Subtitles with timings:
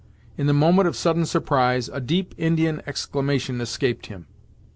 [0.35, 4.25] In the moment of sudden surprise, a deep Indian exclamation escaped him.